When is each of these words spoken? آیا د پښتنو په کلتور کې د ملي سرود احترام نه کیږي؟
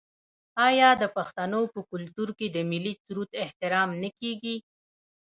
آیا 0.67 0.89
د 1.01 1.03
پښتنو 1.15 1.61
په 1.73 1.79
کلتور 1.91 2.29
کې 2.37 2.47
د 2.51 2.57
ملي 2.71 2.93
سرود 3.03 3.29
احترام 3.43 3.89
نه 4.03 4.09
کیږي؟ 4.19 4.55